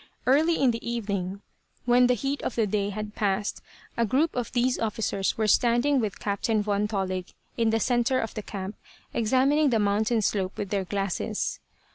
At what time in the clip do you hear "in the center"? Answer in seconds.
7.55-8.17